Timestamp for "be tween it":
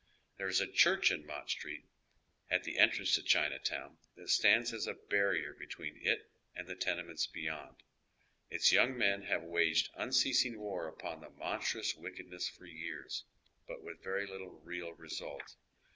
5.53-6.27